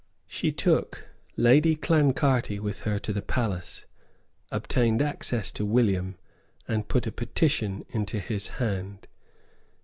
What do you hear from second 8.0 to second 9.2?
his hand.